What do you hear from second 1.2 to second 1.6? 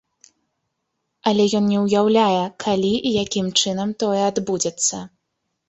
Але